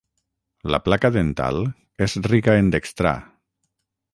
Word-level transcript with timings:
La 0.75 0.79
placa 0.85 1.11
dental 1.17 1.61
és 2.07 2.17
rica 2.31 2.57
en 2.63 2.73
dextrà. 2.77 3.17